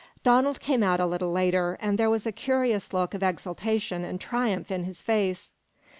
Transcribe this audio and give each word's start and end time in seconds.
Donald 0.23 0.59
came 0.59 0.81
out 0.81 0.99
a 0.99 1.05
little 1.05 1.31
later, 1.31 1.77
and 1.79 1.95
there 1.95 2.09
was 2.09 2.25
a 2.25 2.31
curious 2.31 2.91
look 2.91 3.13
of 3.13 3.21
exultation 3.21 4.03
and 4.03 4.19
triumph 4.19 4.71
in 4.71 4.83
his 4.83 4.99
face. 4.99 5.51